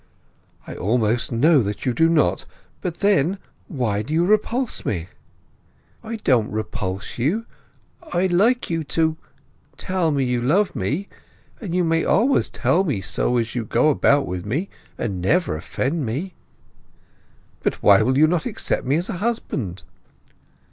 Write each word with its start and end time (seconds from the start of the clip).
"I 0.65 0.73
almost 0.75 1.31
know 1.31 1.61
that 1.61 1.85
you 1.85 1.93
do 1.93 2.09
not. 2.09 2.47
But 2.81 3.01
then, 3.01 3.37
why 3.67 4.01
do 4.01 4.15
you 4.15 4.25
repulse 4.25 4.83
me?" 4.83 5.09
"I 6.03 6.15
don't 6.15 6.49
repulse 6.49 7.19
you. 7.19 7.45
I 8.11 8.25
like 8.25 8.67
you 8.67 8.83
to—tell 8.83 10.09
me 10.09 10.23
you 10.23 10.41
love 10.41 10.75
me; 10.75 11.07
and 11.61 11.75
you 11.75 11.83
may 11.83 12.03
always 12.03 12.49
tell 12.49 12.83
me 12.83 13.01
so 13.01 13.37
as 13.37 13.53
you 13.53 13.63
go 13.63 13.91
about 13.91 14.25
with 14.25 14.43
me—and 14.43 15.21
never 15.21 15.55
offend 15.55 16.03
me." 16.03 16.33
"But 17.61 17.77
you 17.83 18.03
will 18.03 18.27
not 18.27 18.47
accept 18.47 18.87
me 18.87 18.95
as 18.95 19.07
a 19.07 19.17
husband?" 19.21 19.83